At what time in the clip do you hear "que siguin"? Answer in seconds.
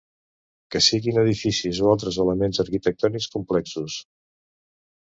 0.75-1.19